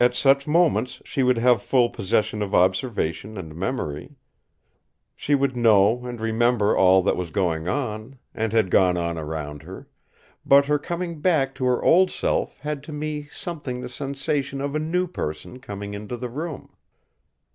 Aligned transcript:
At 0.00 0.14
such 0.14 0.46
moments 0.48 1.02
she 1.04 1.22
would 1.22 1.36
have 1.36 1.62
full 1.62 1.90
possession 1.90 2.40
of 2.40 2.54
observation 2.54 3.36
and 3.36 3.54
memory. 3.54 4.16
She 5.14 5.34
would 5.34 5.58
know 5.58 6.06
and 6.06 6.18
remember 6.18 6.74
all 6.74 7.02
that 7.02 7.18
was 7.18 7.30
going 7.30 7.68
on, 7.68 8.18
and 8.34 8.54
had 8.54 8.70
gone 8.70 8.96
on 8.96 9.18
around 9.18 9.64
her; 9.64 9.86
but 10.46 10.64
her 10.64 10.78
coming 10.78 11.20
back 11.20 11.54
to 11.56 11.66
her 11.66 11.82
old 11.84 12.10
self 12.10 12.60
had 12.60 12.82
to 12.84 12.92
me 12.94 13.28
something 13.30 13.82
the 13.82 13.90
sensation 13.90 14.62
of 14.62 14.74
a 14.74 14.78
new 14.80 15.06
person 15.06 15.58
coming 15.60 15.92
into 15.92 16.16
the 16.16 16.30
room. 16.30 16.70